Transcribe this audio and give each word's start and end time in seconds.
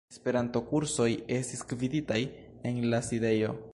Esperanto-kursoj 0.13 1.07
estis 1.37 1.63
gviditaj 1.73 2.21
en 2.71 2.81
la 2.95 3.03
sidejo. 3.11 3.55